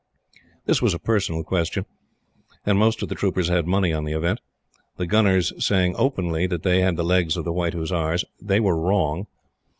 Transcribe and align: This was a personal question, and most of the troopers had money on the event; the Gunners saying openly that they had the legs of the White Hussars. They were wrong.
This 0.65 0.81
was 0.81 0.95
a 0.95 0.97
personal 0.99 1.43
question, 1.43 1.85
and 2.65 2.79
most 2.79 3.03
of 3.03 3.09
the 3.09 3.13
troopers 3.13 3.49
had 3.49 3.67
money 3.67 3.93
on 3.93 4.03
the 4.03 4.13
event; 4.13 4.39
the 4.97 5.05
Gunners 5.05 5.53
saying 5.63 5.93
openly 5.95 6.47
that 6.47 6.63
they 6.63 6.81
had 6.81 6.95
the 6.95 7.03
legs 7.03 7.37
of 7.37 7.45
the 7.45 7.53
White 7.53 7.75
Hussars. 7.75 8.25
They 8.41 8.59
were 8.59 8.81
wrong. 8.81 9.27